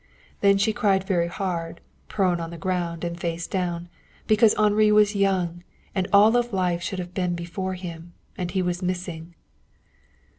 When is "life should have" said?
6.53-7.13